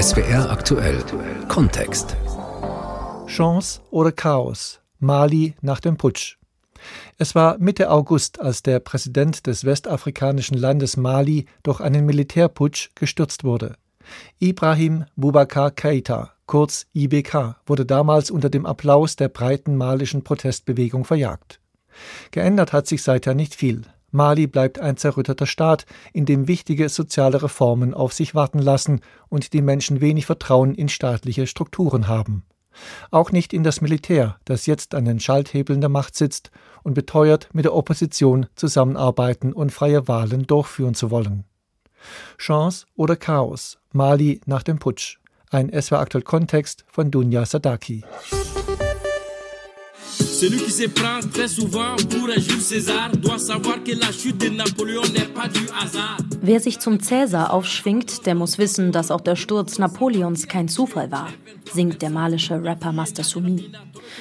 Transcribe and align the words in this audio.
SWR 0.00 0.48
aktuell 0.50 1.04
Kontext. 1.48 2.16
Chance 3.26 3.82
oder 3.90 4.12
Chaos? 4.12 4.80
Mali 4.98 5.54
nach 5.60 5.78
dem 5.78 5.98
Putsch. 5.98 6.38
Es 7.18 7.34
war 7.34 7.58
Mitte 7.58 7.90
August, 7.90 8.40
als 8.40 8.62
der 8.62 8.80
Präsident 8.80 9.46
des 9.46 9.66
westafrikanischen 9.66 10.56
Landes 10.56 10.96
Mali 10.96 11.44
durch 11.62 11.80
einen 11.80 12.06
Militärputsch 12.06 12.88
gestürzt 12.94 13.44
wurde. 13.44 13.74
Ibrahim 14.38 15.04
Boubacar 15.16 15.70
Keita, 15.70 16.32
kurz 16.46 16.86
IBK, 16.94 17.56
wurde 17.66 17.84
damals 17.84 18.30
unter 18.30 18.48
dem 18.48 18.64
Applaus 18.64 19.16
der 19.16 19.28
breiten 19.28 19.76
malischen 19.76 20.24
Protestbewegung 20.24 21.04
verjagt. 21.04 21.60
Geändert 22.30 22.72
hat 22.72 22.86
sich 22.86 23.02
seither 23.02 23.34
nicht 23.34 23.54
viel. 23.54 23.82
Mali 24.10 24.46
bleibt 24.46 24.78
ein 24.78 24.96
zerrütteter 24.96 25.46
Staat, 25.46 25.86
in 26.12 26.26
dem 26.26 26.48
wichtige 26.48 26.88
soziale 26.88 27.42
Reformen 27.42 27.94
auf 27.94 28.12
sich 28.12 28.34
warten 28.34 28.58
lassen 28.58 29.00
und 29.28 29.52
die 29.52 29.62
Menschen 29.62 30.00
wenig 30.00 30.26
Vertrauen 30.26 30.74
in 30.74 30.88
staatliche 30.88 31.46
Strukturen 31.46 32.08
haben. 32.08 32.44
Auch 33.10 33.32
nicht 33.32 33.52
in 33.52 33.64
das 33.64 33.80
Militär, 33.80 34.38
das 34.44 34.66
jetzt 34.66 34.94
an 34.94 35.04
den 35.04 35.20
Schalthebeln 35.20 35.80
der 35.80 35.90
Macht 35.90 36.16
sitzt 36.16 36.50
und 36.82 36.94
beteuert, 36.94 37.48
mit 37.52 37.64
der 37.64 37.74
Opposition 37.74 38.46
zusammenarbeiten 38.54 39.52
und 39.52 39.72
freie 39.72 40.08
Wahlen 40.08 40.46
durchführen 40.46 40.94
zu 40.94 41.10
wollen. 41.10 41.44
Chance 42.38 42.86
oder 42.96 43.16
Chaos? 43.16 43.78
Mali 43.92 44.40
nach 44.46 44.62
dem 44.62 44.78
Putsch. 44.78 45.18
Ein 45.50 45.70
SWR 45.70 45.98
aktuell 45.98 46.22
Kontext 46.22 46.84
von 46.88 47.10
Dunja 47.10 47.44
Sadaki. 47.44 48.04
Celui 50.40 50.56
qui 50.56 50.70
se 50.72 50.88
prend 50.88 51.20
très 51.34 51.48
souvent 51.48 51.96
pour 52.08 52.30
Jules 52.30 52.62
César 52.62 53.10
doit 53.12 53.38
savoir 53.38 53.84
que 53.84 53.92
la 53.92 54.10
chute 54.10 54.38
de 54.38 54.48
Napoléon 54.48 55.02
n'est 55.12 55.30
pas 55.34 55.48
du 55.48 55.60
hasard. 55.78 56.16
Wer 56.40 56.60
sich 56.60 56.78
zum 56.78 56.98
Cäsar 56.98 57.52
aufschwingt, 57.52 58.24
der 58.24 58.34
muss 58.34 58.56
wissen, 58.56 58.90
dass 58.90 59.10
auch 59.10 59.20
der 59.20 59.36
Sturz 59.36 59.78
Napoleons 59.78 60.48
kein 60.48 60.68
Zufall 60.68 61.10
war, 61.10 61.28
singt 61.70 62.00
der 62.00 62.08
malische 62.08 62.54
Rapper 62.64 62.90
Master 62.92 63.22
Sumi. 63.22 63.70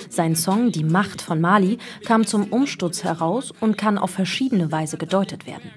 Sein 0.10 0.36
Song 0.36 0.74
Die 0.74 0.84
Macht 0.84 1.22
von 1.22 1.40
Mali 1.40 1.78
kam 2.04 2.28
zum 2.28 2.52
Umsturz 2.52 3.06
heraus 3.06 3.54
und 3.62 3.78
kann 3.78 3.98
auf 3.98 4.12
verschiedene 4.12 4.74
Weise 4.74 4.98
gedeutet 4.98 5.48
werden. 5.48 5.72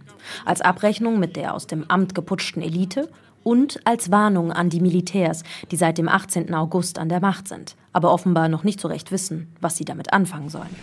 Als 0.45 0.61
Abrechnung 0.61 1.21
mit 1.21 1.37
der 1.37 1.55
aus 1.55 1.69
dem 1.69 1.85
Amt 1.87 2.17
geputschten 2.17 2.63
Elite 2.63 3.09
und 3.45 3.79
als 3.85 4.11
Warnung 4.11 4.51
an 4.51 4.71
die 4.71 4.81
Militärs, 4.81 5.45
die 5.71 5.77
seit 5.77 5.99
dem 5.99 6.09
18. 6.09 6.53
August 6.53 6.99
an 6.99 7.09
der 7.09 7.21
Macht 7.21 7.47
sind, 7.47 7.77
aber 7.93 8.13
offenbar 8.13 8.49
noch 8.49 8.65
nicht 8.65 8.81
so 8.81 8.89
recht 8.89 9.13
wissen, 9.13 9.49
was 9.61 9.77
sie 9.77 9.85
damit 9.85 10.13
anfangen 10.13 10.49
sollen. 10.49 10.75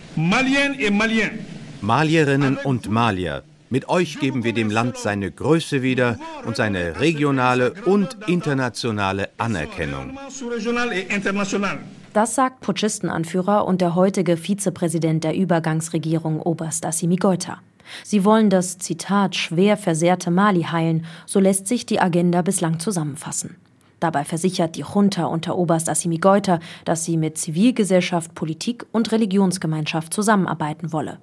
Malierinnen 1.80 2.56
und 2.56 2.90
Malier, 2.90 3.42
mit 3.70 3.88
euch 3.88 4.18
geben 4.18 4.42
wir 4.42 4.52
dem 4.52 4.68
Land 4.68 4.96
seine 4.96 5.30
Größe 5.30 5.82
wieder 5.82 6.18
und 6.44 6.56
seine 6.56 6.98
regionale 6.98 7.72
und 7.86 8.16
internationale 8.26 9.28
Anerkennung. 9.38 10.18
Das 12.12 12.34
sagt 12.34 12.60
Putschistenanführer 12.60 13.64
und 13.64 13.80
der 13.80 13.94
heutige 13.94 14.36
Vizepräsident 14.36 15.22
der 15.22 15.36
Übergangsregierung 15.36 16.42
Oberst 16.42 16.84
Assimi 16.84 17.14
Goita. 17.14 17.58
Sie 18.02 18.24
wollen 18.24 18.50
das 18.50 18.78
Zitat 18.78 19.36
schwer 19.36 19.76
versehrte 19.76 20.32
Mali 20.32 20.62
heilen, 20.62 21.06
so 21.26 21.38
lässt 21.38 21.68
sich 21.68 21.86
die 21.86 22.00
Agenda 22.00 22.42
bislang 22.42 22.80
zusammenfassen. 22.80 23.56
Dabei 24.00 24.24
versichert 24.24 24.76
die 24.76 24.84
Junta 24.94 25.26
unter 25.26 25.56
Oberst 25.56 25.88
Assimi 25.88 26.16
Goita, 26.16 26.58
dass 26.84 27.04
sie 27.04 27.16
mit 27.16 27.38
Zivilgesellschaft, 27.38 28.34
Politik 28.34 28.86
und 28.92 29.12
Religionsgemeinschaft 29.12 30.12
zusammenarbeiten 30.12 30.92
wolle. 30.92 31.18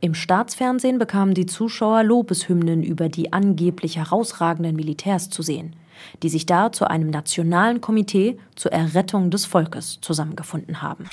Im 0.00 0.14
Staatsfernsehen 0.14 0.98
bekamen 0.98 1.34
die 1.34 1.46
Zuschauer 1.46 2.02
Lobeshymnen 2.02 2.82
über 2.82 3.08
die 3.08 3.32
angeblich 3.32 3.96
herausragenden 3.96 4.76
Militärs 4.76 5.30
zu 5.30 5.42
sehen 5.42 5.74
die 6.22 6.28
sich 6.28 6.46
da 6.46 6.72
zu 6.72 6.86
einem 6.88 7.10
nationalen 7.10 7.80
Komitee 7.80 8.38
zur 8.56 8.72
Errettung 8.72 9.30
des 9.30 9.46
Volkes 9.46 9.98
zusammengefunden 10.00 10.82
haben. 10.82 11.08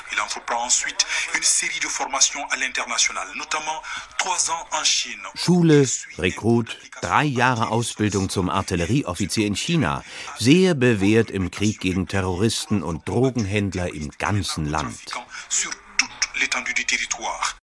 Schule, 5.36 5.88
Rekrut, 6.18 6.78
drei 7.02 7.24
Jahre 7.24 7.70
Ausbildung 7.70 8.30
zum 8.30 8.50
Artillerieoffizier 8.50 9.46
in 9.46 9.56
China, 9.56 10.04
sehr 10.38 10.74
bewährt 10.74 11.30
im 11.30 11.52
Krieg 11.52 11.80
gegen 11.80 12.08
Terroristen 12.08 12.84
und 12.84 13.08
Drogenhändler 13.08 13.94
im 13.94 14.10
ganzen 14.18 14.66
Land. 14.66 15.14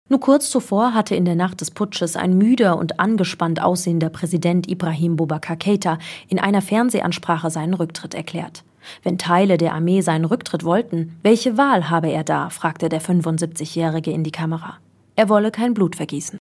Nur 0.09 0.21
kurz 0.21 0.51
zuvor 0.51 0.95
hatte 0.95 1.15
in 1.15 1.25
der 1.25 1.35
Nacht 1.35 1.61
des 1.61 1.71
Putsches 1.71 2.17
ein 2.17 2.37
müder 2.37 2.77
und 2.77 3.01
angespannt 3.01 3.63
aussehender 3.63 4.11
Präsident 4.11 4.69
Ibrahim 4.69 5.17
Boubacar 5.17 5.57
Keita 5.57 5.99
in 6.29 6.39
einer 6.39 6.63
Fernsehansprache 6.63 7.51
seinen 7.51 7.75
Rücktritt 7.75 8.15
erklärt. 8.15 8.65
Wenn 9.03 9.19
Teile 9.19 9.59
der 9.59 9.75
Armee 9.75 10.01
seinen 10.01 10.25
Rücktritt 10.25 10.65
wollten, 10.65 11.17
welche 11.23 11.57
Wahl 11.57 11.89
habe 11.89 12.11
er 12.11 12.25
da? 12.25 12.51
fragte 12.51 12.89
der 12.89 13.01
75-Jährige 13.01 14.11
in 14.11 14.25
die 14.25 14.33
Kamera. 14.33 14.79
Er 15.15 15.29
wolle 15.29 15.51
kein 15.51 15.75
Blut 15.75 15.97
vergießen. 15.97 16.39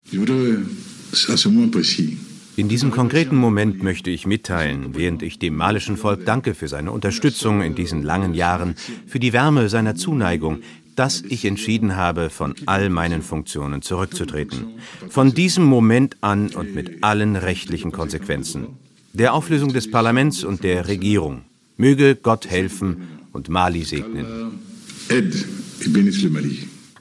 In 2.56 2.68
diesem 2.68 2.92
konkreten 2.92 3.38
Moment 3.38 3.84
möchte 3.84 4.10
ich 4.10 4.28
mitteilen, 4.28 4.94
während 4.94 5.24
ich 5.24 5.40
dem 5.40 5.56
malischen 5.56 5.96
Volk 5.96 6.26
danke 6.26 6.54
für 6.54 6.68
seine 6.68 6.92
Unterstützung 6.92 7.62
in 7.62 7.74
diesen 7.74 8.04
langen 8.04 8.34
Jahren, 8.34 8.76
für 9.08 9.20
die 9.20 9.32
Wärme 9.32 9.70
seiner 9.70 9.96
Zuneigung, 9.96 10.60
dass 11.00 11.22
ich 11.22 11.46
entschieden 11.46 11.96
habe, 11.96 12.30
von 12.30 12.56
all 12.66 12.90
meinen 12.90 13.22
Funktionen 13.22 13.82
zurückzutreten. 13.82 14.80
Von 15.08 15.34
diesem 15.34 15.64
Moment 15.64 16.18
an 16.20 16.50
und 16.50 16.76
mit 16.76 17.06
allen 17.06 17.38
rechtlichen 17.38 17.94
Konsequenzen. 17.94 18.68
Der 19.14 19.34
Auflösung 19.34 19.72
des 19.72 19.90
Parlaments 19.90 20.44
und 20.44 20.62
der 20.66 20.90
Regierung. 20.90 21.44
Möge 21.78 22.18
Gott 22.18 22.48
helfen 22.50 23.08
und 23.32 23.48
Mali 23.48 23.86
segnen. 23.86 24.60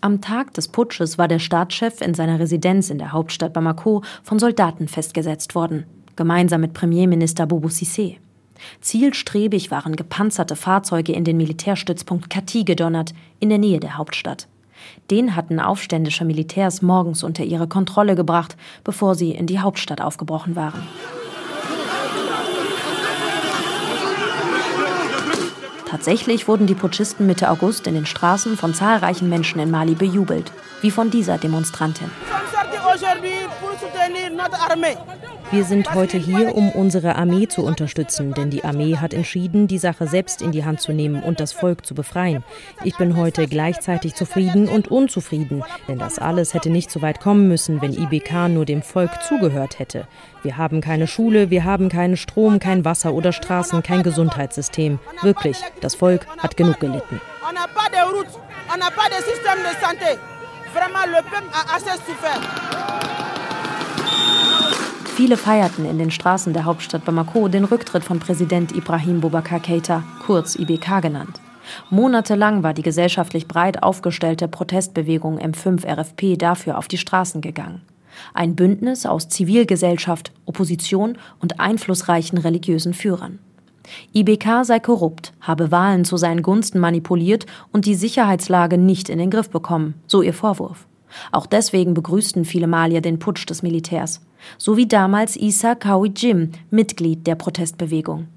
Am 0.01 0.21
Tag 0.21 0.55
des 0.55 0.69
Putsches 0.69 1.19
war 1.19 1.27
der 1.27 1.41
Staatschef 1.41 2.01
in 2.01 2.15
seiner 2.15 2.39
Residenz 2.39 2.91
in 2.91 2.99
der 2.99 3.11
Hauptstadt 3.11 3.53
Bamako 3.53 4.05
von 4.23 4.39
Soldaten 4.39 4.87
festgesetzt 4.87 5.57
worden, 5.57 5.87
gemeinsam 6.15 6.61
mit 6.61 6.73
Premierminister 6.73 7.49
Bobo 7.49 7.67
Cissé. 7.67 8.19
Zielstrebig 8.81 9.71
waren 9.71 9.97
gepanzerte 9.97 10.57
Fahrzeuge 10.57 11.13
in 11.13 11.25
den 11.25 11.37
Militärstützpunkt 11.37 12.31
Kati 12.31 12.65
gedonnert, 12.65 13.13
in 13.41 13.49
der 13.49 13.59
Nähe 13.59 13.81
der 13.81 13.99
Hauptstadt. 13.99 14.49
Den 15.11 15.35
hatten 15.37 15.61
aufständische 15.61 16.25
Militärs 16.25 16.83
morgens 16.83 17.23
unter 17.23 17.45
ihre 17.45 17.67
Kontrolle 17.67 18.15
gebracht, 18.15 18.57
bevor 18.85 19.15
sie 19.15 19.33
in 19.33 19.47
die 19.47 19.59
Hauptstadt 19.59 20.01
aufgebrochen 20.01 20.57
waren. 20.57 20.83
Tatsächlich 25.89 26.47
wurden 26.49 26.67
die 26.67 26.75
Putschisten 26.75 27.27
Mitte 27.27 27.49
August 27.51 27.87
in 27.87 27.95
den 27.95 28.05
Straßen 28.05 28.59
von 28.59 28.75
zahlreichen 28.75 29.31
Menschen 29.31 29.59
in 29.59 29.71
Mali 29.71 29.95
bejubelt, 29.95 30.53
wie 30.83 30.91
von 30.91 31.11
dieser 31.11 31.39
Demonstrantin. 31.39 32.11
Wir 35.51 35.65
sind 35.65 35.95
heute 35.95 36.19
hier, 36.19 36.55
um 36.55 36.71
unsere 36.71 37.17
Armee 37.17 37.47
zu 37.49 37.65
unterstützen, 37.65 38.35
denn 38.35 38.51
die 38.51 38.65
Armee 38.65 38.97
hat 38.97 39.15
entschieden, 39.15 39.67
die 39.67 39.79
Sache 39.79 40.07
selbst 40.07 40.43
in 40.43 40.53
die 40.53 40.65
Hand 40.65 40.81
zu 40.81 40.93
nehmen 40.93 41.23
und 41.23 41.41
das 41.41 41.53
Volk 41.53 41.87
zu 41.87 41.95
befreien. 41.95 42.45
Ich 42.85 42.97
bin 42.97 43.17
heute 43.17 43.47
gleichzeitig 43.47 44.15
zufrieden 44.15 44.69
und 44.69 44.89
unzufrieden, 44.89 45.65
denn 45.87 45.99
das 45.99 46.19
alles 46.19 46.55
hätte 46.55 46.71
nicht 46.71 46.91
so 46.91 47.01
weit 47.01 47.21
kommen 47.21 47.49
müssen, 47.49 47.81
wenn 47.81 47.93
IBK 47.93 48.49
nur 48.49 48.65
dem 48.65 48.83
Volk 48.83 49.23
zugehört 49.23 49.79
hätte. 49.79 50.07
Wir 50.43 50.57
haben 50.57 50.81
keine 50.81 51.07
Schule, 51.07 51.51
wir 51.51 51.65
haben 51.65 51.89
keinen 51.89 52.17
Strom, 52.17 52.59
kein 52.59 52.85
Wasser 52.85 53.13
oder 53.13 53.33
Straßen, 53.33 53.83
kein 53.83 54.03
Gesundheitssystem. 54.03 54.99
Wirklich, 55.23 55.59
das 55.81 55.95
Volk 55.95 56.27
hat 56.39 56.57
genug 56.57 56.81
gelitten. 56.81 57.21
Vraiment, 60.75 61.07
le 61.07 61.23
peuple 61.23 61.51
a 61.53 61.77
assez 61.77 61.99
souffert. 62.07 62.43
Viele 65.17 65.37
feierten 65.37 65.85
in 65.85 65.99
den 65.99 66.11
Straßen 66.11 66.53
der 66.53 66.65
Hauptstadt 66.65 67.05
Bamako 67.05 67.49
den 67.49 67.65
Rücktritt 67.65 68.05
von 68.05 68.21
Präsident 68.21 68.71
Ibrahim 68.73 69.21
Boubacar 69.21 69.59
Keita, 69.59 70.05
kurz 70.25 70.55
IBK 70.55 71.03
genannt. 71.03 71.41
Monatelang 71.91 72.63
war 72.63 72.73
die 72.73 72.83
gesellschaftlich 72.83 73.49
breit 73.49 73.83
aufgestellte 73.83 74.47
Protestbewegung 74.47 75.41
M5 75.41 75.87
RFP 75.87 76.37
dafür 76.39 76.79
auf 76.79 76.87
die 76.87 76.99
Straßen 76.99 77.41
gegangen. 77.41 77.83
Ein 78.35 78.55
Bündnis 78.55 79.07
aus 79.07 79.29
Zivilgesellschaft, 79.29 80.33
Opposition 80.45 81.19
und 81.41 81.61
einflussreichen 81.61 82.39
religiösen 82.39 82.95
Führern. 82.95 83.41
IBK 84.15 84.65
sei 84.65 84.81
korrupt, 84.81 85.33
habe 85.41 85.71
Wahlen 85.71 86.05
zu 86.05 86.17
seinen 86.17 86.43
Gunsten 86.43 86.79
manipuliert 86.79 87.47
und 87.73 87.87
die 87.87 87.95
Sicherheitslage 87.95 88.79
nicht 88.79 89.09
in 89.09 89.19
den 89.19 89.31
Griff 89.31 89.51
bekommen, 89.51 89.95
so 90.07 90.23
ihr 90.23 90.35
Vorwurf. 90.35 90.87
Auch 91.33 91.47
deswegen 91.47 91.95
begrüßten 91.95 92.45
viele 92.45 92.67
Malier 92.67 93.01
den 93.01 93.19
Putsch 93.19 93.49
des 93.49 93.63
Militärs. 93.63 94.21
So 94.57 94.77
wie 94.77 94.87
damals 94.87 95.37
Isa 95.37 95.75
Kawi 95.75 96.13
Jim, 96.15 96.53
Mitglied 96.71 97.27
der 97.27 97.35
Protestbewegung. 97.35 98.29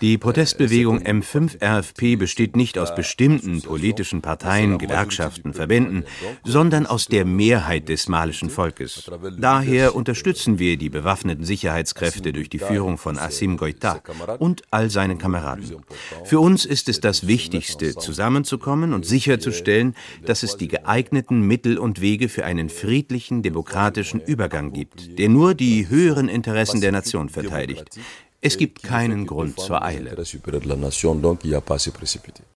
Die 0.00 0.18
Protestbewegung 0.18 1.02
M5 1.02 1.60
RFP 1.60 2.16
besteht 2.16 2.54
nicht 2.54 2.78
aus 2.78 2.94
bestimmten 2.94 3.62
politischen 3.62 4.22
Parteien, 4.22 4.78
Gewerkschaften, 4.78 5.54
Verbänden, 5.54 6.04
sondern 6.44 6.86
aus 6.86 7.06
der 7.06 7.24
Mehrheit 7.24 7.88
des 7.88 8.08
malischen 8.08 8.48
Volkes. 8.48 9.10
Daher 9.38 9.96
unterstützen 9.96 10.60
wir 10.60 10.76
die 10.76 10.88
bewaffneten 10.88 11.44
Sicherheitskräfte 11.44 12.32
durch 12.32 12.48
die 12.48 12.60
Führung 12.60 12.96
von 12.96 13.18
Assim 13.18 13.56
Goïta 13.56 14.00
und 14.38 14.62
all 14.70 14.88
seinen 14.88 15.18
Kameraden. 15.18 15.76
Für 16.24 16.38
uns 16.38 16.64
ist 16.64 16.88
es 16.88 17.00
das 17.00 17.26
Wichtigste, 17.26 17.96
zusammenzukommen 17.96 18.92
und 18.92 19.04
sicherzustellen, 19.04 19.96
dass 20.24 20.44
es 20.44 20.56
die 20.56 20.68
geeigneten 20.68 21.40
Mittel 21.40 21.76
und 21.76 22.00
Wege 22.00 22.28
für 22.28 22.44
einen 22.44 22.68
friedlichen, 22.68 23.42
demokratischen 23.42 24.20
Übergang 24.20 24.72
gibt, 24.72 25.18
der 25.18 25.28
nur 25.28 25.54
die 25.54 25.88
höheren 25.88 26.28
Interessen 26.28 26.80
der 26.80 26.92
Nation 26.92 27.28
verteidigt. 27.28 27.98
Es 28.40 28.56
gibt 28.56 28.82
keinen 28.82 29.26
Grund 29.26 29.58
zur 29.58 29.82
Eile. 29.82 30.16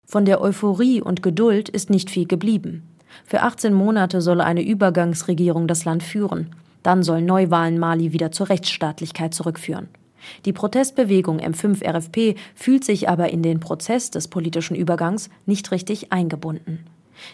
Von 0.04 0.24
der 0.24 0.40
Euphorie 0.40 1.00
und 1.00 1.22
Geduld 1.22 1.68
ist 1.68 1.88
nicht 1.88 2.10
viel 2.10 2.26
geblieben. 2.26 2.82
Für 3.24 3.42
18 3.42 3.72
Monate 3.72 4.20
soll 4.20 4.40
eine 4.40 4.62
Übergangsregierung 4.62 5.68
das 5.68 5.84
Land 5.84 6.02
führen. 6.02 6.54
Dann 6.82 7.02
sollen 7.02 7.26
Neuwahlen 7.26 7.78
Mali 7.78 8.12
wieder 8.12 8.32
zur 8.32 8.48
Rechtsstaatlichkeit 8.48 9.34
zurückführen. 9.34 9.88
Die 10.44 10.52
Protestbewegung 10.52 11.38
M5 11.38 11.84
RFP 11.84 12.36
fühlt 12.54 12.84
sich 12.84 13.08
aber 13.08 13.30
in 13.30 13.42
den 13.42 13.60
Prozess 13.60 14.10
des 14.10 14.28
politischen 14.28 14.74
Übergangs 14.74 15.30
nicht 15.46 15.70
richtig 15.70 16.12
eingebunden. 16.12 16.84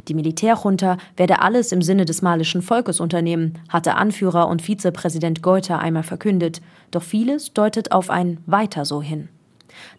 Die 0.08 0.14
Militärjunta 0.14 0.98
werde 1.16 1.40
alles 1.40 1.72
im 1.72 1.82
Sinne 1.82 2.04
des 2.04 2.22
malischen 2.22 2.62
Volkes 2.62 3.00
unternehmen, 3.00 3.54
hatte 3.68 3.94
Anführer 3.94 4.48
und 4.48 4.62
Vizepräsident 4.62 5.42
Goita 5.42 5.78
einmal 5.78 6.02
verkündet, 6.02 6.60
doch 6.90 7.02
vieles 7.02 7.52
deutet 7.52 7.92
auf 7.92 8.10
ein 8.10 8.38
Weiter 8.46 8.84
so 8.84 9.02
hin. 9.02 9.28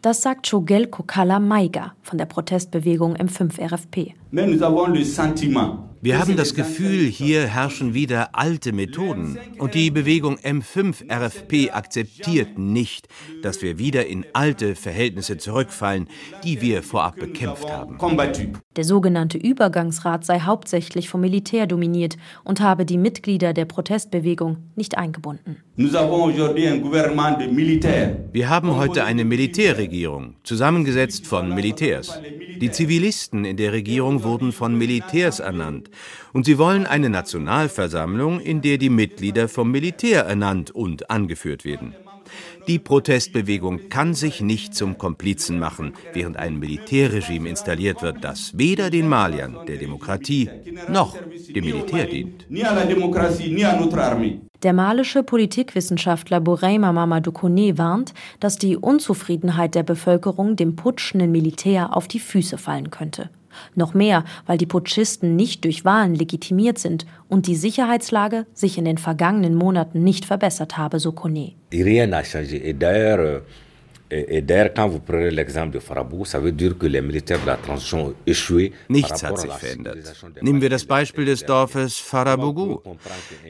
Das 0.02 0.22
sagt 0.22 0.50
Chogel 0.50 0.88
Kokala 0.88 1.40
Maiga 1.40 1.94
von 2.02 2.18
der 2.18 2.26
Protestbewegung 2.26 3.16
M5 3.16 3.60
RFP. 3.62 4.14
Wir 6.02 6.20
haben 6.20 6.38
das 6.38 6.54
Gefühl, 6.54 7.08
hier 7.08 7.48
herrschen 7.48 7.94
wieder 7.94 8.30
alte 8.34 8.74
Methoden. 8.74 9.38
Und 9.58 9.74
die 9.74 9.92
Bewegung 9.92 10.38
M5 10.38 11.10
RFP 11.10 11.72
akzeptiert 11.72 12.60
nicht, 12.60 13.08
dass 13.42 13.62
wir 13.62 13.80
wieder 13.80 14.06
in 14.06 14.26
alte 14.34 14.76
Verhältnisse 14.76 15.38
zurückfallen, 15.38 16.08
die 16.44 16.60
wir 16.62 16.84
vorab 16.84 17.16
bekämpft 17.16 17.72
haben. 17.72 17.98
Der 18.76 18.84
sogenannte 18.84 19.38
Übergangsrat 19.38 20.26
sei 20.26 20.42
hauptsächlich 20.42 21.08
vom 21.10 21.22
Militär 21.22 21.66
dominiert 21.66 22.18
und 22.44 22.60
habe 22.60 22.86
die 22.86 22.98
Mitglieder 22.98 23.54
der 23.54 23.64
Protestbewegung 23.66 24.58
nicht 24.76 24.98
eingebunden. 24.98 25.58
Wir 25.78 25.92
haben 28.50 28.76
heute 28.76 29.04
eine 29.04 29.26
Militärregierung, 29.26 30.36
zusammengesetzt 30.44 31.28
von 31.28 31.54
Militärs. 31.54 32.20
Die 32.62 32.72
Zivilisten 32.72 33.46
in 33.46 33.58
der 33.58 33.74
Regierung 33.74 34.24
wurden 34.24 34.52
von 34.52 34.76
Militärs 34.78 35.40
ernannt. 35.40 35.90
Und 36.34 36.46
sie 36.46 36.58
wollen 36.58 36.86
eine 36.86 37.10
Nationalversammlung, 37.10 38.40
in 38.40 38.62
der 38.62 38.78
die 38.78 38.90
Mitglieder 38.90 39.48
vom 39.48 39.72
Militär 39.72 40.24
ernannt 40.26 40.72
und 40.72 41.10
angeführt 41.10 41.66
werden. 41.66 41.96
Die 42.68 42.80
Protestbewegung 42.80 43.90
kann 43.90 44.14
sich 44.14 44.42
nicht 44.42 44.74
zum 44.74 44.98
Komplizen 44.98 45.60
machen, 45.60 45.94
während 46.14 46.38
ein 46.38 46.58
Militärregime 46.58 47.48
installiert 47.48 48.02
wird, 48.02 48.24
das 48.24 48.58
weder 48.58 48.90
den 48.90 49.08
Maliern, 49.08 49.58
der 49.68 49.78
Demokratie, 49.78 50.50
noch 50.90 51.16
dem 51.54 51.64
Militär 51.64 52.08
dient. 52.08 52.48
Der 54.64 54.74
malische 54.74 55.22
Politikwissenschaftler 55.22 56.40
Bourema 56.40 56.92
Mamadou 56.92 57.32
Kone 57.32 57.78
warnt, 57.78 58.14
dass 58.40 58.58
die 58.58 58.78
Unzufriedenheit 58.78 59.76
der 59.76 59.84
Bevölkerung 59.84 60.56
dem 60.56 60.76
putschenden 60.76 61.32
Militär 61.32 61.96
auf 61.96 62.08
die 62.08 62.20
Füße 62.20 62.58
fallen 62.58 62.90
könnte. 62.90 63.30
Noch 63.76 63.94
mehr, 63.94 64.24
weil 64.46 64.58
die 64.58 64.66
Putschisten 64.66 65.36
nicht 65.36 65.64
durch 65.64 65.86
Wahlen 65.86 66.16
legitimiert 66.16 66.78
sind 66.78 67.06
und 67.28 67.48
die 67.48 67.56
Sicherheitslage 67.56 68.46
sich 68.54 68.78
in 68.78 68.86
den 68.86 68.98
vergangenen 68.98 69.56
Monaten 69.56 70.04
nicht 70.04 70.26
verbessert 70.26 70.78
habe, 70.78 71.00
so 71.00 71.12
Kone. 71.12 71.54
Et 74.12 74.18
d'ailleurs, 74.18 74.36
Et 74.36 74.42
d'ailleurs, 74.42 74.74
quand 74.76 74.88
vous 74.88 75.00
prenez 75.00 75.32
l'exemple 75.32 75.74
de 75.74 75.80
Farabou, 75.80 76.26
ça 76.26 76.40
veut 76.40 76.52
dire 76.52 76.78
que 76.78 76.86
les 76.86 77.02
militaires 77.02 77.42
de 77.42 77.48
la 77.48 77.58
transition 77.58 78.08
ont 78.08 78.14
échoué. 78.28 78.72
Nichts 78.90 79.24
hat 79.24 79.38
sich 79.38 79.52
verändert. 79.52 79.98
Nehmen 80.42 80.62
wir 80.62 80.70
das 80.70 80.86
Beispiel 80.86 81.26
des 81.26 81.44
Dorfes 81.46 81.98
Farabougou. 81.98 82.82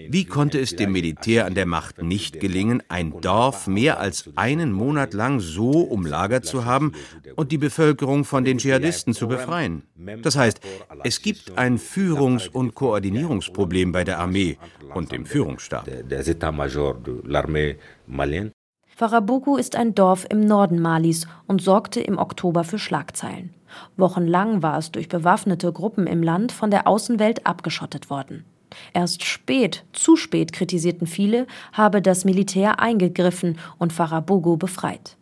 Wie 0.10 0.26
konnte 0.26 0.60
es 0.60 0.76
dem 0.76 0.92
Militär 0.92 1.46
an 1.46 1.54
der 1.54 1.66
Macht 1.66 2.02
nicht 2.02 2.40
gelingen, 2.40 2.82
ein 2.88 3.14
Dorf 3.22 3.68
mehr 3.68 4.00
als 4.00 4.30
einen 4.36 4.72
Monat 4.72 5.14
lang 5.14 5.40
so 5.40 5.72
umlagert 5.82 6.46
zu 6.46 6.66
haben 6.66 6.94
und 7.36 7.52
die 7.52 7.58
Bevölkerung 7.58 8.24
von 8.24 8.44
den 8.44 8.58
Dschihadisten 8.58 9.14
zu 9.14 9.28
befreien? 9.28 9.84
Das 10.22 10.38
heißt, 10.38 10.60
es 11.04 11.22
gibt 11.22 11.58
ein 11.58 11.78
Führungs- 11.78 12.50
und 12.50 12.76
Koordinierungsproblem 12.76 13.92
bei 13.92 14.04
der 14.04 14.20
Armee 14.20 14.58
und 14.94 15.12
dem 15.12 15.26
Führungsstab. 15.26 15.86
Des 16.10 16.28
États-majors 16.28 16.96
de 17.04 17.22
l'armée 17.28 17.76
malienne 18.08 18.52
Farabougou 18.98 19.58
ist 19.58 19.76
ein 19.76 19.94
Dorf 19.94 20.26
im 20.30 20.40
Norden 20.40 20.82
Malis 20.82 21.28
und 21.48 21.62
sorgte 21.62 22.00
im 22.00 22.18
Oktober 22.18 22.64
für 22.64 22.80
Schlagzeilen. 22.80 23.54
Wochenlang 23.98 24.64
war 24.64 24.78
es 24.78 24.90
durch 24.90 25.10
bewaffnete 25.10 25.74
Gruppen 25.74 26.08
im 26.08 26.24
Land 26.24 26.54
von 26.54 26.72
der 26.72 26.88
Außenwelt 26.88 27.46
abgeschottet 27.46 28.10
worden. 28.10 28.46
Erst 28.94 29.26
spät, 29.26 29.84
zu 29.92 30.16
spät 30.16 30.54
kritisierten 30.54 31.08
viele, 31.08 31.46
habe 31.74 32.02
das 32.02 32.24
Militär 32.24 32.80
eingegriffen 32.80 33.58
und 33.78 33.92
Farabougou 33.92 34.56
befreit. 34.56 35.18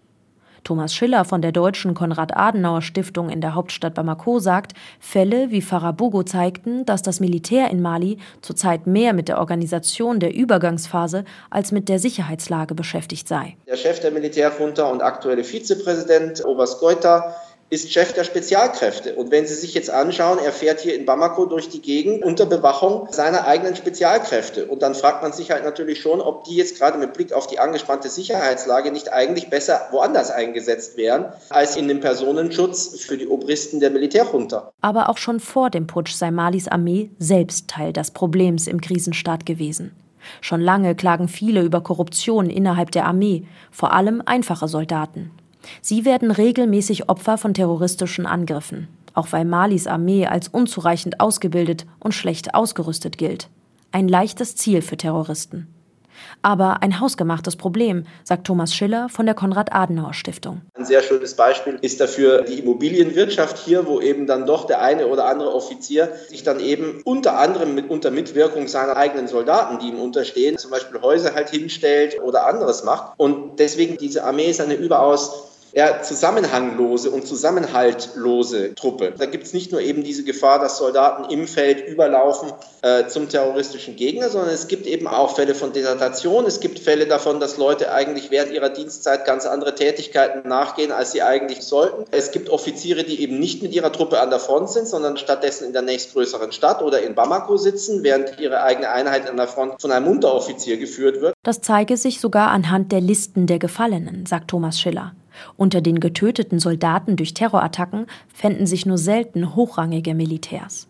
Thomas 0.64 0.94
Schiller 0.94 1.26
von 1.26 1.42
der 1.42 1.52
Deutschen 1.52 1.94
Konrad-Adenauer-Stiftung 1.94 3.30
in 3.30 3.42
der 3.42 3.56
Hauptstadt 3.56 3.94
Bamako 3.94 4.40
sagt, 4.40 4.74
Fälle 5.00 5.52
wie 5.52 5.62
Farabogo 5.62 6.24
zeigten, 6.24 6.86
dass 6.86 7.02
das 7.02 7.20
Militär 7.20 7.70
in 7.70 7.82
Mali 7.82 8.18
zurzeit 8.42 8.88
mehr 8.88 9.14
mit 9.14 9.28
der 9.28 9.40
Organisation 9.40 10.20
der 10.20 10.34
Übergangsphase 10.34 11.26
als 11.50 11.72
mit 11.72 11.90
der 11.90 12.00
Sicherheitslage 12.00 12.76
beschäftigt 12.76 13.28
sei. 13.28 13.56
Der 13.68 13.78
Chef 13.78 14.00
der 14.00 14.12
Militärjunta 14.12 14.84
und 14.84 15.02
aktuelle 15.02 15.44
Vizepräsident 15.44 16.44
Oberst 16.46 16.80
Goita 16.80 17.36
ist 17.74 17.92
Chef 17.92 18.14
der 18.14 18.24
Spezialkräfte. 18.24 19.16
Und 19.16 19.32
wenn 19.32 19.48
Sie 19.48 19.56
sich 19.56 19.74
jetzt 19.74 19.90
anschauen, 19.90 20.38
er 20.38 20.52
fährt 20.52 20.80
hier 20.80 20.96
in 20.96 21.08
Bamako 21.08 21.48
durch 21.48 21.70
die 21.70 21.82
Gegend 21.82 22.24
unter 22.24 22.46
Bewachung 22.46 23.08
seiner 23.10 23.48
eigenen 23.48 23.76
Spezialkräfte. 23.76 24.68
Und 24.68 24.84
dann 24.84 24.94
fragt 24.94 25.24
man 25.24 25.34
sich 25.34 25.50
halt 25.50 25.64
natürlich 25.64 26.00
schon, 26.00 26.22
ob 26.22 26.44
die 26.44 26.56
jetzt 26.56 26.78
gerade 26.78 27.00
mit 27.00 27.14
Blick 27.14 27.34
auf 27.34 27.48
die 27.48 27.58
angespannte 27.58 28.10
Sicherheitslage 28.10 28.92
nicht 28.92 29.12
eigentlich 29.12 29.50
besser 29.50 29.88
woanders 29.90 30.30
eingesetzt 30.30 30.98
wären, 30.98 31.34
als 31.50 31.76
in 31.76 31.88
dem 31.88 32.00
Personenschutz 32.00 33.00
für 33.00 33.18
die 33.18 33.28
Obristen 33.28 33.80
der 33.80 33.90
Militärjunta. 33.90 34.72
Aber 34.82 35.10
auch 35.10 35.18
schon 35.18 35.40
vor 35.40 35.72
dem 35.72 35.88
Putsch 35.88 36.14
sei 36.14 36.30
Malis 36.30 36.68
Armee 36.68 37.10
selbst 37.18 37.70
Teil 37.70 37.92
des 37.92 38.12
Problems 38.12 38.68
im 38.68 38.82
Krisenstaat 38.82 39.48
gewesen. 39.48 39.96
Schon 40.42 40.62
lange 40.62 40.94
klagen 40.94 41.28
viele 41.28 41.64
über 41.64 41.82
Korruption 41.82 42.52
innerhalb 42.52 42.92
der 42.92 43.06
Armee, 43.06 43.48
vor 43.72 43.94
allem 43.94 44.22
einfache 44.24 44.68
Soldaten. 44.68 45.32
Sie 45.82 46.06
werden 46.06 46.32
regelmäßig 46.32 47.10
Opfer 47.10 47.38
von 47.38 47.54
terroristischen 47.54 48.26
Angriffen, 48.26 48.88
auch 49.14 49.28
weil 49.32 49.46
Malis 49.46 49.88
Armee 49.88 50.28
als 50.28 50.48
unzureichend 50.48 51.20
ausgebildet 51.20 51.86
und 52.00 52.14
schlecht 52.14 52.56
ausgerüstet 52.56 53.18
gilt. 53.18 53.50
Ein 53.92 54.08
leichtes 54.08 54.56
Ziel 54.56 54.82
für 54.82 54.98
Terroristen. 54.98 55.68
Aber 56.42 56.82
ein 56.82 57.00
hausgemachtes 57.00 57.56
Problem, 57.56 58.06
sagt 58.24 58.48
Thomas 58.48 58.74
Schiller 58.74 59.10
von 59.10 59.26
der 59.26 59.36
Konrad-Adenauer-Stiftung. 59.36 60.62
Ein 60.74 60.86
sehr 60.86 61.02
schönes 61.02 61.36
Beispiel 61.36 61.78
ist 61.82 62.00
dafür 62.00 62.42
die 62.42 62.60
Immobilienwirtschaft 62.60 63.58
hier, 63.58 63.86
wo 63.88 64.02
eben 64.02 64.28
dann 64.28 64.46
doch 64.46 64.66
der 64.66 64.82
eine 64.82 65.08
oder 65.08 65.26
andere 65.26 65.54
Offizier 65.54 66.12
sich 66.30 66.44
dann 66.44 66.60
eben 66.60 67.02
unter 67.04 67.40
anderem 67.40 67.76
mit, 67.76 67.90
unter 67.90 68.12
Mitwirkung 68.12 68.68
seiner 68.68 68.98
eigenen 68.98 69.28
Soldaten, 69.28 69.80
die 69.80 69.90
ihm 69.90 70.00
unterstehen, 70.00 70.58
zum 70.58 70.72
Beispiel 70.72 71.02
Häuser 71.02 71.34
halt 71.34 71.50
hinstellt 71.50 72.22
oder 72.22 72.48
anderes 72.48 72.84
macht. 72.84 73.14
Und 73.18 73.60
deswegen 73.60 73.98
diese 73.98 74.24
Armee 74.24 74.50
ist 74.50 74.62
eine 74.62 74.76
überaus 74.76 75.50
eher 75.74 76.04
zusammenhanglose 76.04 77.10
und 77.10 77.28
zusammenhaltlose 77.28 78.76
Truppe. 78.76 79.14
Da 79.18 79.26
gibt 79.26 79.46
es 79.46 79.54
nicht 79.54 79.72
nur 79.72 79.82
eben 79.82 80.04
diese 80.04 80.24
Gefahr, 80.24 80.60
dass 80.60 80.78
Soldaten 80.78 81.32
im 81.32 81.48
Feld 81.48 81.88
überlaufen 81.88 82.52
äh, 82.84 83.08
zum 83.08 83.28
terroristischen 83.28 83.96
Gegner, 83.96 84.30
sondern 84.30 84.54
es 84.54 84.68
gibt 84.68 84.86
eben 84.86 85.08
auch 85.08 85.36
Fälle 85.36 85.56
von 85.56 85.74
Desertation. 85.74 86.46
Es 86.46 86.60
gibt 86.60 86.80
Fälle 86.80 87.08
davon, 87.08 87.40
dass 87.40 87.58
Leute 87.58 87.92
eigentlich 87.92 88.30
während 88.30 88.52
ihrer 88.52 88.70
Dienstzeit 88.70 89.26
ganz 89.26 89.46
andere 89.46 89.74
Tätigkeiten 89.74 90.48
nachgehen, 90.48 90.92
als 90.92 91.12
sie 91.12 91.24
eigentlich 91.24 91.64
sollten. 91.64 92.06
Es 92.12 92.32
gibt 92.32 92.50
Offiziere, 92.50 93.04
die 93.04 93.22
eben 93.22 93.40
nicht 93.40 93.64
mit 93.64 93.74
ihrer 93.74 93.92
Truppe 93.92 94.20
an 94.20 94.30
der 94.30 94.40
Front 94.40 94.70
sind, 94.70 94.88
sondern 94.88 95.18
stattdessen 95.18 95.66
in 95.66 95.74
der 95.74 95.82
nächstgrößeren 95.82 96.52
Stadt 96.52 96.84
oder 96.84 97.02
in 97.02 97.16
Bamako 97.16 97.58
sitzen, 97.58 98.04
während 98.04 98.40
ihre 98.40 98.62
eigene 98.62 98.90
Einheit 98.90 99.28
an 99.28 99.38
der 99.38 99.48
Front 99.48 99.82
von 99.82 99.92
einem 99.92 100.08
Unteroffizier 100.08 100.78
geführt 100.78 101.20
wird. 101.22 101.34
Das 101.44 101.62
zeige 101.62 101.98
sich 101.98 102.20
sogar 102.20 102.50
anhand 102.50 102.92
der 102.92 103.02
Listen 103.02 103.48
der 103.48 103.60
Gefallenen, 103.60 104.26
sagt 104.26 104.50
Thomas 104.50 104.80
Schiller. 104.80 105.14
Unter 105.58 105.82
den 105.82 106.00
getöteten 106.00 106.60
Soldaten 106.60 107.16
durch 107.16 107.34
Terrorattacken 107.34 108.08
fänden 108.34 108.66
sich 108.66 108.86
nur 108.86 108.98
selten 108.98 109.56
hochrangige 109.56 110.14
Militärs. 110.16 110.88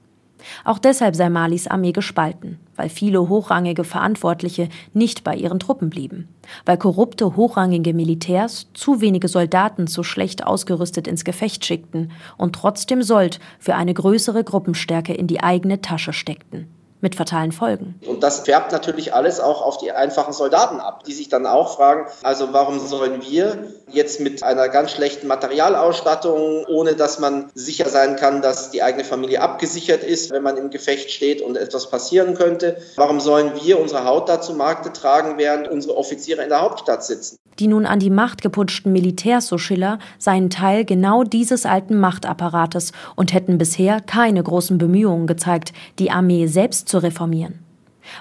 Auch 0.66 0.80
deshalb 0.80 1.16
sei 1.16 1.30
Malis 1.30 1.68
Armee 1.68 1.92
gespalten, 1.92 2.60
weil 2.76 2.90
viele 2.90 3.30
hochrangige 3.30 3.84
Verantwortliche 3.84 4.70
nicht 4.94 5.24
bei 5.24 5.36
ihren 5.36 5.60
Truppen 5.60 5.90
blieben, 5.90 6.28
weil 6.66 6.78
korrupte 6.78 7.36
hochrangige 7.36 7.94
Militärs 7.94 8.68
zu 8.74 9.02
wenige 9.02 9.28
Soldaten 9.28 9.88
zu 9.88 10.04
schlecht 10.04 10.46
ausgerüstet 10.46 11.08
ins 11.08 11.24
Gefecht 11.24 11.66
schickten 11.66 12.12
und 12.38 12.56
trotzdem 12.56 13.04
Sold 13.04 13.40
für 13.60 13.76
eine 13.76 13.94
größere 13.94 14.44
Gruppenstärke 14.44 15.14
in 15.14 15.28
die 15.28 15.42
eigene 15.42 15.82
Tasche 15.82 16.14
steckten 16.14 16.68
mit 17.04 17.16
fatalen 17.16 17.52
Folgen. 17.52 18.00
Und 18.08 18.24
das 18.24 18.40
färbt 18.40 18.72
natürlich 18.72 19.14
alles 19.14 19.40
auch 19.40 19.62
auf 19.62 19.78
die 19.78 19.92
einfachen 19.92 20.34
Soldaten 20.34 20.80
ab, 20.80 21.04
die 21.04 21.14
sich 21.14 21.30
dann 21.30 21.46
auch 21.46 21.76
fragen, 21.76 22.08
also 22.24 22.54
warum 22.54 22.80
sollen 22.80 23.22
wir 23.22 23.68
jetzt 23.92 24.22
mit 24.22 24.42
einer 24.42 24.70
ganz 24.70 24.92
schlechten 24.92 25.28
Materialausstattung, 25.28 26.66
ohne 26.66 26.96
dass 26.96 27.20
man 27.20 27.52
sicher 27.54 27.90
sein 27.90 28.16
kann, 28.16 28.42
dass 28.42 28.72
die 28.72 28.82
eigene 28.82 29.04
Familie 29.04 29.42
abgesichert 29.42 30.04
ist, 30.04 30.32
wenn 30.32 30.44
man 30.44 30.58
im 30.58 30.70
Gefecht 30.70 31.12
steht 31.12 31.42
und 31.42 31.58
etwas 31.58 31.90
passieren 31.90 32.34
könnte, 32.34 32.78
warum 32.96 33.20
sollen 33.20 33.52
wir 33.62 33.80
unsere 33.80 34.06
Haut 34.06 34.30
da 34.30 34.42
zu 34.42 34.54
Markte 34.54 34.94
tragen, 34.94 35.38
während 35.38 35.68
unsere 35.68 35.98
Offiziere 35.98 36.42
in 36.42 36.50
der 36.50 36.62
Hauptstadt 36.62 37.04
sitzen? 37.04 37.38
Die 37.60 37.68
nun 37.68 37.86
an 37.86 38.00
die 38.00 38.10
Macht 38.10 38.42
geputschten 38.42 38.92
Militärs, 38.92 39.48
so 39.48 39.58
Schiller, 39.58 40.00
seien 40.18 40.50
Teil 40.50 40.86
genau 40.86 41.24
dieses 41.24 41.66
alten 41.66 42.00
Machtapparates 42.00 42.94
und 43.16 43.34
hätten 43.34 43.60
bisher 43.60 44.02
keine 44.02 44.42
großen 44.42 44.78
Bemühungen 44.80 45.28
gezeigt, 45.28 45.74
die 46.00 46.10
Armee 46.10 46.48
selbst 46.48 46.90
zu 46.94 47.00
reformieren. 47.00 47.58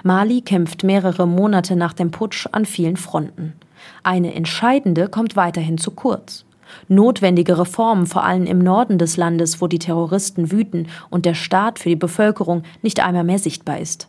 Mali 0.01 0.41
kämpft 0.41 0.83
mehrere 0.83 1.27
Monate 1.27 1.75
nach 1.75 1.93
dem 1.93 2.09
Putsch 2.09 2.47
an 2.51 2.65
vielen 2.65 2.97
Fronten. 2.97 3.53
Eine 4.01 4.33
entscheidende 4.33 5.09
kommt 5.09 5.35
weiterhin 5.35 5.77
zu 5.77 5.91
kurz. 5.91 6.43
Notwendige 6.87 7.59
Reformen, 7.59 8.07
vor 8.07 8.23
allem 8.23 8.47
im 8.47 8.57
Norden 8.57 8.97
des 8.97 9.15
Landes, 9.15 9.61
wo 9.61 9.67
die 9.67 9.77
Terroristen 9.77 10.51
wüten 10.51 10.87
und 11.11 11.25
der 11.25 11.35
Staat 11.35 11.77
für 11.77 11.89
die 11.89 11.95
Bevölkerung 11.95 12.63
nicht 12.81 12.99
einmal 12.99 13.23
mehr 13.23 13.37
sichtbar 13.37 13.77
ist. 13.77 14.07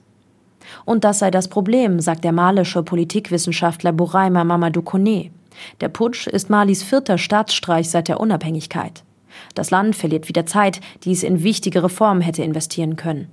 Und 0.86 1.04
das 1.04 1.18
sei 1.18 1.30
das 1.30 1.48
Problem, 1.48 2.00
sagt 2.00 2.24
der 2.24 2.32
malische 2.32 2.82
Politikwissenschaftler 2.82 3.92
Bouraima 3.92 4.44
Mamadou 4.44 4.80
Kone. 4.80 5.30
Der 5.82 5.90
Putsch 5.90 6.26
ist 6.26 6.48
Malis 6.48 6.82
vierter 6.82 7.18
Staatsstreich 7.18 7.90
seit 7.90 8.08
der 8.08 8.18
Unabhängigkeit. 8.18 9.04
Das 9.54 9.70
Land 9.70 9.94
verliert 9.94 10.26
wieder 10.26 10.46
Zeit, 10.46 10.80
die 11.02 11.12
es 11.12 11.22
in 11.22 11.42
wichtige 11.42 11.82
Reformen 11.82 12.22
hätte 12.22 12.42
investieren 12.42 12.96
können. 12.96 13.28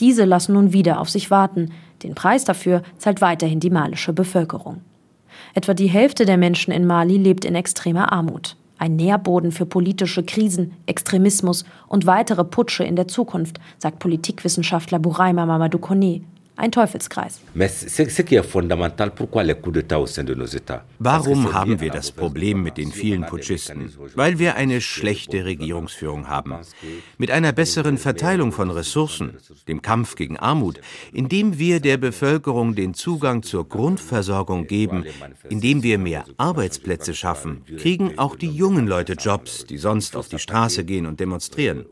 Diese 0.00 0.24
lassen 0.24 0.54
nun 0.54 0.72
wieder 0.72 1.00
auf 1.00 1.10
sich 1.10 1.30
warten. 1.30 1.70
Den 2.02 2.14
Preis 2.14 2.44
dafür 2.44 2.82
zahlt 2.98 3.20
weiterhin 3.20 3.60
die 3.60 3.70
malische 3.70 4.12
Bevölkerung. 4.12 4.80
Etwa 5.54 5.74
die 5.74 5.88
Hälfte 5.88 6.24
der 6.24 6.36
Menschen 6.36 6.72
in 6.72 6.86
Mali 6.86 7.16
lebt 7.16 7.44
in 7.44 7.54
extremer 7.54 8.12
Armut. 8.12 8.56
Ein 8.78 8.96
Nährboden 8.96 9.52
für 9.52 9.66
politische 9.66 10.24
Krisen, 10.24 10.72
Extremismus 10.86 11.64
und 11.86 12.06
weitere 12.06 12.42
Putsche 12.42 12.82
in 12.82 12.96
der 12.96 13.06
Zukunft, 13.06 13.60
sagt 13.78 14.00
Politikwissenschaftler 14.00 14.98
Bouraima 14.98 15.46
Mamadou 15.46 15.78
Kone 15.78 16.22
ein 16.56 16.70
Teufelskreis. 16.70 17.40
Warum 20.98 21.52
haben 21.52 21.80
wir 21.80 21.90
das 21.90 22.12
Problem 22.12 22.62
mit 22.62 22.76
den 22.76 22.92
vielen 22.92 23.26
Putschisten? 23.26 23.92
Weil 24.14 24.38
wir 24.38 24.56
eine 24.56 24.80
schlechte 24.80 25.44
Regierungsführung 25.44 26.28
haben. 26.28 26.54
Mit 27.18 27.30
einer 27.30 27.52
besseren 27.52 27.98
Verteilung 27.98 28.52
von 28.52 28.70
Ressourcen, 28.70 29.38
dem 29.66 29.82
Kampf 29.82 30.14
gegen 30.14 30.36
Armut, 30.36 30.80
indem 31.12 31.58
wir 31.58 31.80
der 31.80 31.96
Bevölkerung 31.96 32.74
den 32.74 32.94
Zugang 32.94 33.42
zur 33.42 33.68
Grundversorgung 33.68 34.66
geben, 34.66 35.04
indem 35.48 35.82
wir 35.82 35.98
mehr 35.98 36.24
Arbeitsplätze 36.36 37.14
schaffen, 37.14 37.64
kriegen 37.78 38.18
auch 38.18 38.36
die 38.36 38.50
jungen 38.50 38.86
Leute 38.86 39.14
Jobs, 39.14 39.64
die 39.64 39.78
sonst 39.78 40.16
auf 40.16 40.28
die 40.28 40.38
Straße 40.38 40.84
gehen 40.84 41.06
und 41.06 41.18
demonstrieren. 41.18 41.86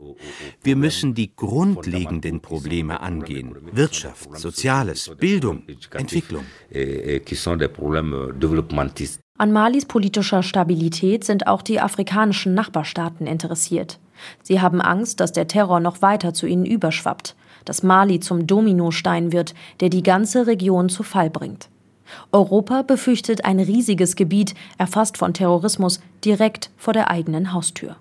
Wir 0.63 0.75
müssen 0.75 1.15
die 1.15 1.35
grundlegenden 1.35 2.41
Probleme 2.41 2.99
angehen. 2.99 3.55
Wirtschaft, 3.71 4.29
Soziales, 4.51 5.09
Bildung, 5.17 5.63
Entwicklung. 5.93 6.43
An 9.37 9.51
Malis 9.53 9.85
politischer 9.85 10.43
Stabilität 10.43 11.23
sind 11.23 11.47
auch 11.47 11.61
die 11.61 11.79
afrikanischen 11.79 12.53
Nachbarstaaten 12.53 13.27
interessiert. 13.27 13.99
Sie 14.43 14.59
haben 14.59 14.81
Angst, 14.81 15.21
dass 15.21 15.31
der 15.31 15.47
Terror 15.47 15.79
noch 15.79 16.01
weiter 16.01 16.33
zu 16.33 16.47
ihnen 16.47 16.65
überschwappt, 16.65 17.35
dass 17.63 17.81
Mali 17.81 18.19
zum 18.19 18.45
Dominostein 18.45 19.31
wird, 19.31 19.55
der 19.79 19.89
die 19.89 20.03
ganze 20.03 20.47
Region 20.47 20.89
zu 20.89 21.03
Fall 21.03 21.29
bringt. 21.29 21.69
Europa 22.33 22.81
befürchtet 22.81 23.45
ein 23.45 23.61
riesiges 23.61 24.17
Gebiet, 24.17 24.53
erfasst 24.77 25.17
von 25.17 25.33
Terrorismus, 25.33 26.01
direkt 26.25 26.71
vor 26.75 26.91
der 26.91 27.09
eigenen 27.09 27.53
Haustür. 27.53 27.95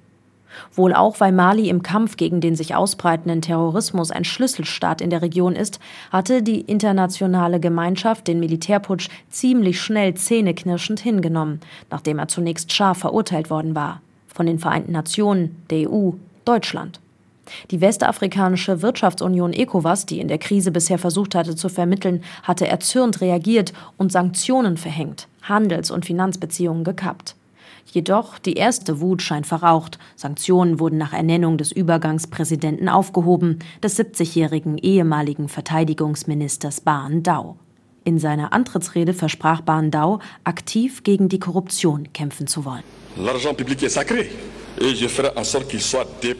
Wohl 0.75 0.95
auch, 0.95 1.21
weil 1.21 1.33
Mali 1.33 1.69
im 1.69 1.83
Kampf 1.83 2.17
gegen 2.17 2.41
den 2.41 2.57
sich 2.57 2.75
ausbreitenden 2.75 3.43
Terrorismus 3.43 4.11
ein 4.11 4.25
Schlüsselstaat 4.25 5.01
in 5.01 5.11
der 5.11 5.23
Region 5.23 5.55
ist, 5.55 5.81
hatte 6.11 6.43
die 6.43 6.61
internationale 6.61 7.61
Gemeinschaft 7.61 8.29
den 8.29 8.41
Militärputsch 8.41 9.09
ziemlich 9.31 9.81
schnell 9.81 10.15
zähneknirschend 10.15 11.01
hingenommen, 11.01 11.61
nachdem 11.91 12.19
er 12.19 12.29
zunächst 12.29 12.73
scharf 12.73 12.99
verurteilt 12.99 13.51
worden 13.51 13.75
war. 13.75 14.01
Von 14.29 14.47
den 14.47 14.59
Vereinten 14.59 14.93
Nationen, 14.93 15.63
der 15.71 15.91
EU, 15.91 16.13
Deutschland. 16.45 17.01
Die 17.71 17.81
westafrikanische 17.81 18.83
Wirtschaftsunion 18.83 19.53
ECOWAS, 19.53 20.07
die 20.07 20.21
in 20.21 20.29
der 20.29 20.39
Krise 20.39 20.71
bisher 20.71 20.99
versucht 20.99 21.35
hatte 21.35 21.57
zu 21.57 21.69
vermitteln, 21.69 22.23
hatte 22.43 22.69
erzürnt 22.69 23.21
reagiert 23.21 23.73
und 23.97 24.13
Sanktionen 24.13 24.77
verhängt, 24.77 25.29
Handels- 25.43 25.91
und 25.91 26.07
Finanzbeziehungen 26.07 26.85
gekappt. 26.85 27.35
Jedoch 27.93 28.39
die 28.39 28.55
erste 28.55 29.01
Wut 29.01 29.21
scheint 29.21 29.47
verraucht. 29.47 29.99
Sanktionen 30.15 30.79
wurden 30.79 30.99
nach 30.99 31.13
Ernennung 31.13 31.59
des 31.59 31.73
Übergangspräsidenten 31.73 32.89
aufgehoben, 32.89 33.59
des 33.83 33.99
70-jährigen 33.99 34.79
ehemaligen 34.79 35.49
Verteidigungsministers 35.49 36.83
Ban 36.83 37.23
Dao. 37.23 37.57
In 38.05 38.19
seiner 38.19 38.53
Antrittsrede 38.53 39.13
versprach 39.13 39.61
Ban 39.61 39.91
Dao, 39.91 40.21
aktiv 40.45 41.03
gegen 41.03 41.29
die 41.29 41.39
Korruption 41.39 42.13
kämpfen 42.13 42.47
zu 42.47 42.65
wollen. 42.65 42.83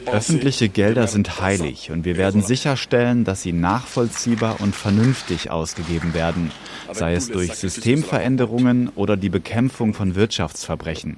Öffentliche 0.05 0.69
Gelder 0.69 1.07
sind 1.07 1.41
heilig 1.41 1.91
und 1.91 2.05
wir 2.05 2.17
werden 2.17 2.41
sicherstellen, 2.41 3.23
dass 3.25 3.43
sie 3.43 3.51
nachvollziehbar 3.51 4.61
und 4.61 4.73
vernünftig 4.73 5.51
ausgegeben 5.51 6.13
werden, 6.13 6.51
sei 6.91 7.13
es 7.13 7.29
durch 7.29 7.53
Systemveränderungen 7.53 8.89
oder 8.95 9.17
die 9.17 9.29
Bekämpfung 9.29 9.93
von 9.93 10.15
Wirtschaftsverbrechen. 10.15 11.17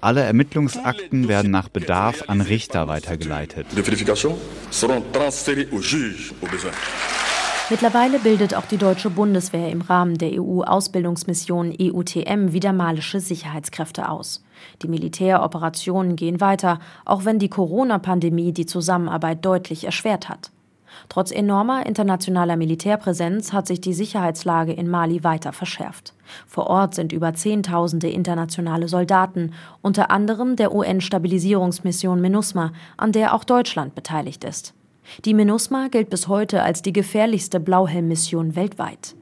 Alle 0.00 0.22
Ermittlungsakten 0.22 1.28
werden 1.28 1.50
nach 1.50 1.68
Bedarf 1.68 2.24
an 2.26 2.40
Richter 2.40 2.88
weitergeleitet. 2.88 3.66
Mittlerweile 7.70 8.18
bildet 8.18 8.54
auch 8.54 8.66
die 8.66 8.76
deutsche 8.76 9.08
Bundeswehr 9.08 9.70
im 9.70 9.80
Rahmen 9.80 10.18
der 10.18 10.32
EU-Ausbildungsmission 10.38 11.74
EUTM 11.80 12.52
wieder 12.52 12.74
malische 12.74 13.20
Sicherheitskräfte 13.20 14.10
aus. 14.10 14.44
Die 14.82 14.88
Militäroperationen 14.88 16.14
gehen 16.14 16.42
weiter, 16.42 16.78
auch 17.06 17.24
wenn 17.24 17.38
die 17.38 17.48
Corona-Pandemie 17.48 18.52
die 18.52 18.66
Zusammenarbeit 18.66 19.42
deutlich 19.46 19.84
erschwert 19.84 20.28
hat. 20.28 20.50
Trotz 21.08 21.30
enormer 21.30 21.86
internationaler 21.86 22.56
Militärpräsenz 22.56 23.52
hat 23.52 23.66
sich 23.66 23.80
die 23.80 23.92
Sicherheitslage 23.92 24.72
in 24.72 24.88
Mali 24.88 25.24
weiter 25.24 25.52
verschärft. 25.52 26.14
Vor 26.46 26.66
Ort 26.68 26.94
sind 26.94 27.12
über 27.12 27.34
Zehntausende 27.34 28.08
internationale 28.08 28.88
Soldaten, 28.88 29.52
unter 29.82 30.10
anderem 30.10 30.56
der 30.56 30.74
UN-Stabilisierungsmission 30.74 32.20
MINUSMA, 32.20 32.72
an 32.96 33.12
der 33.12 33.34
auch 33.34 33.44
Deutschland 33.44 33.94
beteiligt 33.94 34.44
ist. 34.44 34.74
Die 35.24 35.34
MINUSMA 35.34 35.88
gilt 35.88 36.10
bis 36.10 36.28
heute 36.28 36.62
als 36.62 36.82
die 36.82 36.92
gefährlichste 36.92 37.60
Blauhelm-Mission 37.60 38.56
weltweit. 38.56 39.14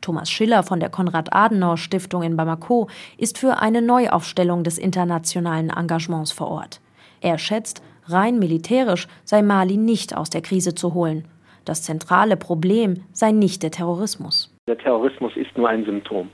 Thomas 0.00 0.30
Schiller 0.30 0.64
von 0.64 0.80
der 0.80 0.90
Konrad-Adenauer-Stiftung 0.90 2.24
in 2.24 2.36
Bamako 2.36 2.88
ist 3.18 3.38
für 3.38 3.58
eine 3.58 3.80
Neuaufstellung 3.80 4.64
des 4.64 4.76
internationalen 4.76 5.70
Engagements 5.70 6.32
vor 6.32 6.48
Ort. 6.48 6.80
Er 7.20 7.38
schätzt, 7.38 7.82
Rein 8.06 8.38
militärisch 8.38 9.06
sei 9.24 9.42
Mali 9.42 9.76
nicht 9.76 10.16
aus 10.16 10.28
der 10.28 10.42
Krise 10.42 10.74
zu 10.74 10.94
holen. 10.94 11.28
Das 11.64 11.84
zentrale 11.84 12.36
Problem 12.36 13.04
sei 13.12 13.30
nicht 13.30 13.62
der 13.62 13.70
Terrorismus. 13.70 14.52
Der 14.66 14.78
Terrorismus 14.78 15.36
ist 15.36 15.56
nur 15.56 15.68
ein 15.68 15.84
Symptom. 15.84 16.30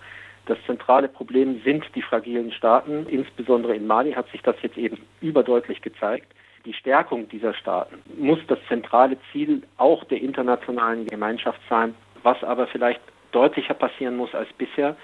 Das 0.47 0.57
zentrale 0.65 1.09
Problem 1.09 1.61
sind 1.63 1.85
die 1.95 2.01
fragilen 2.01 2.53
Staaten. 2.53 3.07
Insbesondere 3.07 3.77
in 3.77 3.87
Mali 3.87 4.13
hat 4.13 4.31
sich 4.31 4.41
das 4.41 4.57
jetzt 4.63 4.79
eben 4.79 4.99
überdeutlich 5.21 5.83
gezeigt. 5.83 6.33
Die 6.65 6.73
Stärkung 6.73 7.29
dieser 7.29 7.53
Staaten 7.53 7.97
muss 8.19 8.39
das 8.49 8.59
zentrale 8.69 9.19
Ziel 9.31 9.63
auch 9.77 10.05
der 10.05 10.23
internationalen 10.23 11.07
Gemeinschaft 11.07 11.61
sein. 11.69 11.95
Was 12.23 12.43
aber 12.43 12.67
vielleicht 12.67 13.01
deutlicher 13.33 13.75
passieren 13.75 14.17
muss 14.17 14.35
als 14.35 14.49
bisher, 14.55 14.97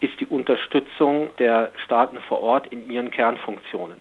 ist 0.00 0.20
die 0.20 0.26
Unterstützung 0.26 1.30
der 1.38 1.72
Staaten 1.82 2.18
vor 2.28 2.42
Ort 2.42 2.66
in 2.66 2.90
ihren 2.90 3.10
Kernfunktionen 3.10 4.00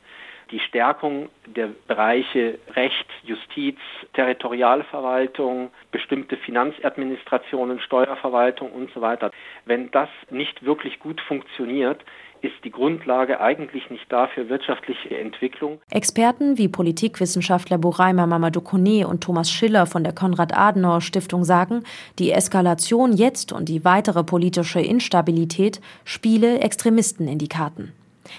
die 0.51 0.60
Stärkung 0.60 1.29
der 1.46 1.70
Bereiche 1.88 2.60
Recht, 2.75 3.06
Justiz, 3.24 3.77
Territorialverwaltung, 4.13 5.72
bestimmte 5.91 6.38
Finanzadministrationen, 6.38 7.79
Steuerverwaltung 7.79 8.72
und 8.72 8.91
so 8.94 9.01
weiter. 9.01 9.32
Wenn 9.65 9.91
das 9.91 10.10
nicht 10.29 10.63
wirklich 10.65 11.00
gut 11.00 11.22
funktioniert, 11.22 12.03
ist 12.41 12.56
die 12.63 12.72
Grundlage 12.72 13.41
eigentlich 13.41 13.89
nicht 13.89 14.06
da 14.10 14.27
für 14.27 14.50
wirtschaftliche 14.50 15.18
Entwicklung. 15.18 15.82
Experten 15.91 16.58
wie 16.58 16.70
Politikwissenschaftler 16.70 17.77
Buraima 17.77 18.25
Mamadou 18.25 18.62
und 18.62 19.22
Thomas 19.22 19.51
Schiller 19.51 19.86
von 19.86 20.03
der 20.03 20.13
Konrad-Adenauer-Stiftung 20.13 21.44
sagen, 21.44 21.84
die 22.18 22.32
Eskalation 22.32 23.13
jetzt 23.13 23.51
und 23.51 23.68
die 23.68 23.84
weitere 23.84 24.24
politische 24.24 24.79
Instabilität 24.79 25.82
spiele 26.06 26.60
Extremisten 26.60 27.27
in 27.27 27.39
die 27.39 27.50
Karten. 27.50 27.94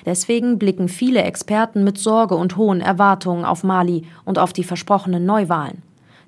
Deswegen 0.06 0.58
blicken 0.58 0.88
viele 0.88 1.22
Experten 1.22 1.84
mit 1.84 1.98
Sorge 1.98 2.34
und 2.34 2.56
hohen 2.56 2.80
Erwartungen 2.80 3.44
auf 3.44 3.64
Mali 3.64 4.06
und 4.24 4.38
auf 4.38 4.52
die 4.52 4.64
versprochenen 4.64 5.24
Neuwahlen. 5.24 5.82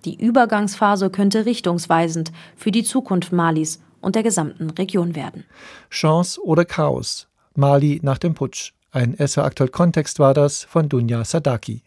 Die 0.05 0.21
Übergangsphase 0.21 1.11
könnte 1.11 1.47
richtungsweisend 1.47 2.33
für 2.57 2.71
die 2.71 2.83
Zukunft 2.83 3.33
Malis 3.33 3.81
und 4.01 4.17
der 4.17 4.23
gesamten 4.23 4.71
Region 4.71 5.15
werden. 5.15 5.45
Chance 5.91 6.43
oder 6.45 6.65
Chaos? 6.65 7.29
Mali 7.55 8.01
nach 8.03 8.19
dem 8.19 8.35
Putsch. 8.35 8.73
Ein 8.91 9.15
SR 9.15 9.45
aktuell 9.45 9.71
Kontext 9.71 10.19
war 10.19 10.35
das 10.35 10.65
von 10.65 10.89
Dunja 10.89 11.25
Sadaki. 11.25 11.81